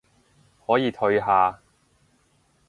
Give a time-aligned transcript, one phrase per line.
[0.65, 1.59] 可以退下